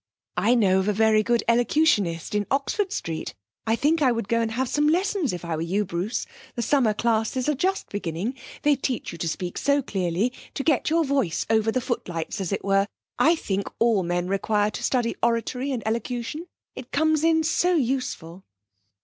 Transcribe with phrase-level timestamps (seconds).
[0.35, 3.35] 'I know of a very good elocutionist in Oxford Street.
[3.67, 6.63] I think I would go and have some lessons, if I were you, Bruce; the
[6.63, 8.33] summer classes are just beginning.
[8.63, 12.51] They teach you to speak so clearly, to get your voice over the footlights, as
[12.51, 12.87] it were.
[13.19, 16.47] I think all men require to study oratory and elocution.
[16.75, 18.43] It comes in so useful!'